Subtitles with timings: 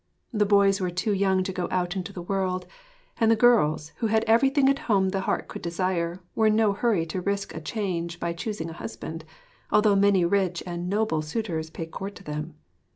[0.33, 2.65] The boys were too young to go out in the world;
[3.19, 6.73] and the girls, who had everything at home the heart could desire, were in no
[6.73, 9.25] hurry to risk a change by choosing a husband,
[9.69, 12.55] although many rich and noble suitors paid court to them.